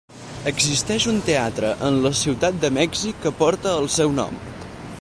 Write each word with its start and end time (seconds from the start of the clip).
Existeix 0.51 1.03
un 1.11 1.19
teatre 1.27 1.73
en 1.89 1.99
la 2.05 2.11
Ciutat 2.21 2.57
de 2.65 2.71
Mèxic 2.79 3.21
que 3.27 3.33
porta 3.43 3.75
el 3.83 3.89
seu 3.97 4.17
nom. 4.23 4.41